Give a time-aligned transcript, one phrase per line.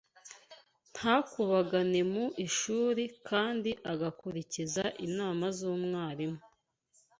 [0.93, 6.39] ntakubagane mu ishuri kandi agakurikiza inama z’umwarimu